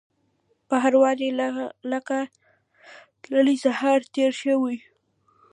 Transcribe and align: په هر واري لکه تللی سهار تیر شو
په 0.67 0.75
هر 0.83 0.93
واري 1.01 1.29
لکه 1.91 2.17
تللی 3.23 3.57
سهار 3.65 3.99
تیر 4.13 4.31
شو 4.41 4.57